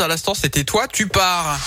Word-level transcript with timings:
À 0.00 0.08
l'instant, 0.08 0.34
c'était 0.34 0.64
toi, 0.64 0.88
tu 0.88 1.06
pars. 1.06 1.58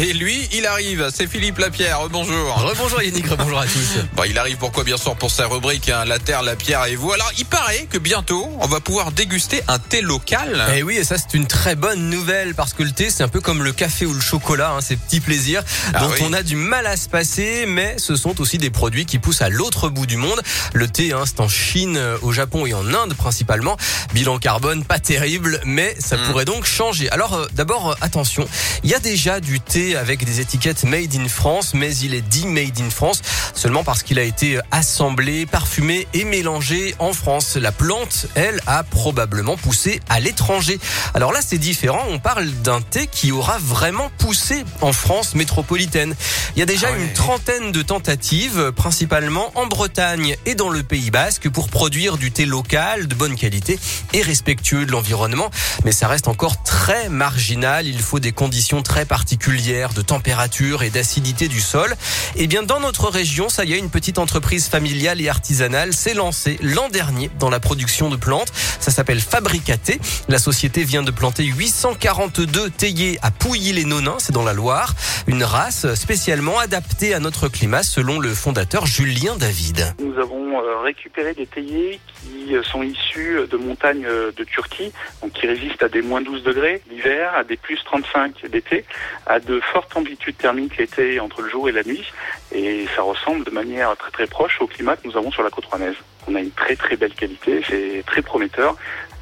Et 0.00 0.12
lui, 0.12 0.48
il 0.52 0.64
arrive. 0.64 1.08
C'est 1.12 1.26
Philippe 1.26 1.58
Lapierre. 1.58 2.08
Bonjour. 2.08 2.54
Rebonjour 2.54 3.02
Yannick, 3.02 3.26
rebonjour 3.26 3.58
à 3.58 3.64
tous. 3.66 3.98
Bon, 4.14 4.22
il 4.24 4.38
arrive 4.38 4.56
pourquoi 4.56 4.84
bien 4.84 4.96
sûr 4.96 5.16
pour 5.16 5.30
sa 5.32 5.46
rubrique 5.48 5.88
hein, 5.88 6.04
La 6.04 6.20
Terre, 6.20 6.42
la 6.42 6.54
Pierre 6.54 6.84
et 6.86 6.94
vous. 6.94 7.10
Alors, 7.12 7.30
il 7.36 7.44
paraît 7.44 7.86
que 7.90 7.98
bientôt, 7.98 8.48
on 8.60 8.68
va 8.68 8.78
pouvoir 8.78 9.10
déguster 9.10 9.60
un 9.66 9.80
thé 9.80 10.00
local. 10.00 10.64
Et 10.76 10.84
oui, 10.84 10.96
et 10.98 11.04
ça 11.04 11.16
c'est 11.18 11.34
une 11.36 11.46
très 11.48 11.74
bonne 11.74 12.10
nouvelle 12.10 12.54
parce 12.54 12.74
que 12.74 12.84
le 12.84 12.92
thé 12.92 13.10
c'est 13.10 13.24
un 13.24 13.28
peu 13.28 13.40
comme 13.40 13.64
le 13.64 13.72
café 13.72 14.06
ou 14.06 14.14
le 14.14 14.20
chocolat, 14.20 14.70
hein, 14.76 14.80
ces 14.80 14.96
petits 14.96 15.18
plaisirs 15.20 15.64
Ah 15.94 16.00
dont 16.00 16.10
oui. 16.10 16.20
on 16.22 16.32
a 16.32 16.42
du 16.44 16.54
mal 16.54 16.86
à 16.86 16.96
se 16.96 17.08
passer, 17.08 17.64
mais 17.66 17.96
ce 17.98 18.14
sont 18.14 18.40
aussi 18.40 18.58
des 18.58 18.70
produits 18.70 19.04
qui 19.04 19.18
poussent 19.18 19.42
à 19.42 19.48
l'autre 19.48 19.88
bout 19.88 20.06
du 20.06 20.16
monde. 20.16 20.40
Le 20.74 20.86
thé, 20.86 21.12
hein, 21.12 21.24
c'est 21.26 21.40
en 21.40 21.48
Chine, 21.48 21.96
euh, 21.96 22.16
au 22.22 22.30
Japon 22.32 22.66
et 22.66 22.74
en 22.74 22.86
Inde 22.94 23.14
principalement. 23.14 23.76
Bilan 24.14 24.38
carbone 24.38 24.84
pas 24.84 25.00
terrible, 25.00 25.60
mais 25.64 25.96
ça 25.98 26.16
Mm. 26.16 26.20
pourrait 26.26 26.44
donc 26.44 26.64
changer. 26.66 27.10
Alors 27.10 27.34
euh, 27.34 27.46
d'abord 27.54 27.90
euh, 27.90 27.94
attention, 28.00 28.48
il 28.84 28.90
y 28.90 28.94
a 28.94 29.00
déjà 29.00 29.40
du 29.40 29.60
thé 29.60 29.87
avec 29.96 30.24
des 30.24 30.40
étiquettes 30.40 30.84
made 30.84 31.14
in 31.14 31.28
France, 31.28 31.74
mais 31.74 31.94
il 31.96 32.14
est 32.14 32.20
dit 32.22 32.46
made 32.46 32.80
in 32.80 32.90
France 32.90 33.22
seulement 33.54 33.84
parce 33.84 34.02
qu'il 34.02 34.18
a 34.18 34.22
été 34.22 34.60
assemblé, 34.70 35.46
parfumé 35.46 36.06
et 36.14 36.24
mélangé 36.24 36.94
en 36.98 37.12
France. 37.12 37.56
La 37.56 37.72
plante, 37.72 38.26
elle, 38.34 38.60
a 38.66 38.84
probablement 38.84 39.56
poussé 39.56 40.00
à 40.08 40.20
l'étranger. 40.20 40.78
Alors 41.14 41.32
là, 41.32 41.40
c'est 41.44 41.58
différent. 41.58 42.02
On 42.08 42.18
parle 42.18 42.48
d'un 42.62 42.80
thé 42.80 43.08
qui 43.10 43.32
aura 43.32 43.58
vraiment 43.58 44.10
poussé 44.18 44.64
en 44.80 44.92
France 44.92 45.34
métropolitaine. 45.34 46.14
Il 46.54 46.60
y 46.60 46.62
a 46.62 46.66
déjà 46.66 46.88
Ah 46.90 46.92
ouais. 46.92 47.02
une 47.04 47.12
trentaine 47.12 47.72
de 47.72 47.82
tentatives, 47.82 48.72
principalement 48.72 49.50
en 49.54 49.66
Bretagne 49.66 50.36
et 50.46 50.54
dans 50.54 50.68
le 50.68 50.82
Pays 50.82 51.10
Basque, 51.10 51.48
pour 51.48 51.68
produire 51.68 52.16
du 52.16 52.30
thé 52.30 52.46
local 52.46 53.08
de 53.08 53.14
bonne 53.14 53.36
qualité 53.36 53.78
et 54.12 54.22
respectueux 54.22 54.86
de 54.86 54.92
l'environnement. 54.92 55.50
Mais 55.84 55.92
ça 55.92 56.08
reste 56.08 56.28
encore 56.28 56.62
très 56.62 57.08
marginal. 57.08 57.86
Il 57.86 58.00
faut 58.00 58.20
des 58.20 58.32
conditions 58.32 58.82
très 58.82 59.04
particulières 59.04 59.48
de 59.68 60.00
température 60.00 60.82
et 60.82 60.88
d'acidité 60.88 61.46
du 61.46 61.60
sol. 61.60 61.94
Et 62.36 62.46
bien, 62.46 62.62
dans 62.62 62.80
notre 62.80 63.08
région, 63.08 63.50
ça 63.50 63.66
y 63.66 63.74
est, 63.74 63.78
une 63.78 63.90
petite 63.90 64.18
entreprise 64.18 64.66
familiale 64.68 65.20
et 65.20 65.28
artisanale 65.28 65.92
s'est 65.92 66.14
lancée 66.14 66.58
l'an 66.62 66.88
dernier 66.88 67.30
dans 67.38 67.50
la 67.50 67.60
production 67.60 68.08
de 68.08 68.16
plantes. 68.16 68.50
Ça 68.80 68.90
s'appelle 68.90 69.20
Fabricaté. 69.20 70.00
La 70.28 70.38
société 70.38 70.84
vient 70.84 71.02
de 71.02 71.10
planter 71.10 71.44
842 71.44 72.70
théiers 72.70 73.18
à 73.20 73.30
Pouilly-les-Nonins, 73.30 74.16
c'est 74.18 74.32
dans 74.32 74.44
la 74.44 74.54
Loire. 74.54 74.94
Une 75.26 75.44
race 75.44 75.92
spécialement 75.94 76.58
adaptée 76.58 77.12
à 77.12 77.20
notre 77.20 77.48
climat, 77.48 77.82
selon 77.82 78.20
le 78.20 78.30
fondateur 78.30 78.86
Julien 78.86 79.36
David. 79.36 79.94
Nous 80.00 80.18
avons 80.18 80.62
euh, 80.62 80.78
récupéré 80.78 81.34
des 81.34 81.46
théiers 81.46 82.00
qui 82.22 82.56
euh, 82.56 82.62
sont 82.62 82.82
issus 82.82 83.40
de 83.50 83.56
montagnes 83.58 84.06
euh, 84.06 84.32
de 84.34 84.44
Turquie, 84.44 84.92
donc 85.20 85.32
qui 85.32 85.46
résistent 85.46 85.82
à 85.82 85.88
des 85.88 86.00
moins 86.00 86.22
12 86.22 86.42
degrés 86.42 86.82
l'hiver, 86.90 87.32
à 87.34 87.44
des 87.44 87.56
plus 87.56 87.78
35 87.84 88.34
l'été, 88.52 88.84
à 89.26 89.40
de 89.40 89.57
fortes 89.60 89.96
amplitudes 89.96 90.36
thermiques 90.36 90.76
l'été 90.76 91.20
entre 91.20 91.42
le 91.42 91.48
jour 91.48 91.68
et 91.68 91.72
la 91.72 91.82
nuit. 91.82 92.04
Et 92.52 92.86
ça 92.94 93.02
ressemble 93.02 93.44
de 93.44 93.50
manière 93.50 93.96
très 93.96 94.10
très 94.10 94.26
proche 94.26 94.60
au 94.60 94.66
climat 94.66 94.96
que 94.96 95.06
nous 95.06 95.16
avons 95.16 95.30
sur 95.30 95.42
la 95.42 95.50
côte 95.50 95.66
rouennaise. 95.66 95.96
On 96.28 96.34
a 96.34 96.40
une 96.40 96.50
très 96.50 96.76
très 96.76 96.96
belle 96.96 97.14
qualité, 97.14 97.62
c'est 97.68 98.02
très 98.06 98.22
prometteur 98.22 98.76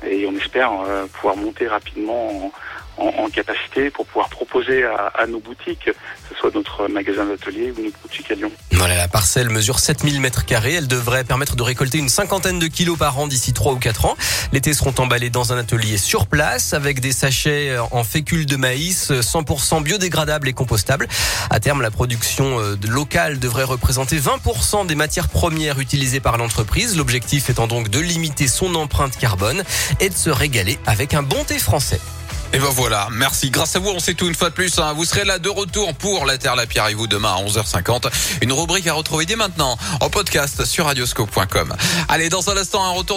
et 0.04 0.26
on 0.26 0.36
espère 0.36 0.72
euh, 0.72 1.06
pouvoir 1.06 1.36
monter 1.36 1.68
rapidement 1.68 2.52
en, 2.98 3.28
capacité 3.28 3.90
pour 3.90 4.06
pouvoir 4.06 4.30
proposer 4.30 4.84
à, 4.84 5.26
nos 5.26 5.40
boutiques, 5.40 5.84
que 5.84 5.92
ce 6.30 6.34
soit 6.40 6.54
notre 6.54 6.88
magasin 6.88 7.26
d'atelier 7.26 7.70
ou 7.76 7.82
notre 7.82 7.98
boutique 7.98 8.30
à 8.30 8.34
Lyon. 8.34 8.50
Voilà, 8.72 8.96
la 8.96 9.08
parcelle 9.08 9.50
mesure 9.50 9.78
7000 9.78 10.22
mètres 10.22 10.46
carrés. 10.46 10.74
Elle 10.74 10.88
devrait 10.88 11.24
permettre 11.24 11.54
de 11.54 11.62
récolter 11.62 11.98
une 11.98 12.08
cinquantaine 12.08 12.58
de 12.58 12.66
kilos 12.66 12.96
par 12.96 13.18
an 13.18 13.26
d'ici 13.26 13.52
3 13.52 13.74
ou 13.74 13.78
4 13.78 14.06
ans. 14.06 14.16
Les 14.52 14.62
thés 14.62 14.72
seront 14.72 14.94
emballés 14.98 15.28
dans 15.28 15.52
un 15.52 15.58
atelier 15.58 15.98
sur 15.98 16.26
place 16.26 16.72
avec 16.72 17.00
des 17.00 17.12
sachets 17.12 17.76
en 17.90 18.04
fécule 18.04 18.46
de 18.46 18.56
maïs 18.56 19.10
100% 19.10 19.82
biodégradables 19.82 20.48
et 20.48 20.54
compostables. 20.54 21.08
À 21.50 21.60
terme, 21.60 21.82
la 21.82 21.90
production 21.90 22.58
euh, 22.60 22.76
locale 22.88 23.38
devrait 23.38 23.64
représenter 23.64 24.16
20% 24.16 24.86
des 24.86 24.94
matières 24.94 25.28
premières 25.28 25.78
utilisées 25.78 26.20
par 26.20 26.38
l'entreprise. 26.38 26.95
L'objectif 26.96 27.50
étant 27.50 27.66
donc 27.66 27.88
de 27.90 28.00
limiter 28.00 28.48
son 28.48 28.74
empreinte 28.74 29.16
carbone 29.18 29.62
et 30.00 30.08
de 30.08 30.14
se 30.16 30.30
régaler 30.30 30.78
avec 30.86 31.14
un 31.14 31.22
bon 31.22 31.44
thé 31.44 31.58
français. 31.58 32.00
Et 32.52 32.58
ben 32.58 32.68
voilà, 32.70 33.08
merci. 33.12 33.50
Grâce 33.50 33.74
à 33.74 33.80
vous, 33.80 33.90
on 33.90 33.98
sait 33.98 34.14
tout 34.14 34.28
une 34.28 34.34
fois 34.34 34.48
de 34.50 34.54
plus. 34.54 34.78
hein. 34.78 34.92
Vous 34.96 35.04
serez 35.04 35.24
là 35.24 35.38
de 35.40 35.48
retour 35.48 35.92
pour 35.94 36.24
La 36.26 36.38
Terre, 36.38 36.54
la 36.54 36.64
Pierre 36.66 36.86
et 36.88 36.94
vous 36.94 37.08
demain 37.08 37.34
à 37.34 37.42
11h50. 37.42 38.06
Une 38.40 38.52
rubrique 38.52 38.86
à 38.86 38.92
retrouver 38.94 39.26
dès 39.26 39.34
maintenant 39.34 39.76
en 40.00 40.08
podcast 40.08 40.64
sur 40.64 40.86
radioscope.com. 40.86 41.74
Allez, 42.08 42.28
dans 42.28 42.48
un 42.48 42.56
instant, 42.56 42.84
un 42.84 42.90
retour 42.92 43.04